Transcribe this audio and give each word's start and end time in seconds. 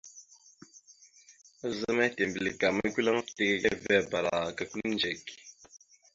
Azzá 1.65 1.89
mehitembelek 1.97 2.59
a 2.67 2.69
mʉkʉleŋá 2.77 3.21
fitek 3.25 3.49
ekeveabara 3.55 4.31
aka 4.49 4.63
kʉliŋdzek. 4.71 5.23